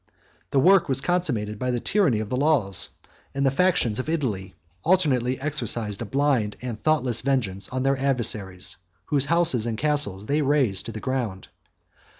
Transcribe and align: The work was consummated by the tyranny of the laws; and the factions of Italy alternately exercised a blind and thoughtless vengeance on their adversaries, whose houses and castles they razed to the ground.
The 0.49 0.57
work 0.59 0.89
was 0.89 0.99
consummated 0.99 1.59
by 1.59 1.69
the 1.69 1.79
tyranny 1.79 2.19
of 2.21 2.29
the 2.29 2.35
laws; 2.35 2.89
and 3.35 3.45
the 3.45 3.51
factions 3.51 3.99
of 3.99 4.09
Italy 4.09 4.55
alternately 4.83 5.39
exercised 5.39 6.01
a 6.01 6.05
blind 6.05 6.57
and 6.59 6.81
thoughtless 6.81 7.21
vengeance 7.21 7.69
on 7.69 7.83
their 7.83 7.99
adversaries, 7.99 8.77
whose 9.05 9.25
houses 9.25 9.67
and 9.67 9.77
castles 9.77 10.25
they 10.25 10.41
razed 10.41 10.87
to 10.87 10.91
the 10.91 10.99
ground. 10.99 11.49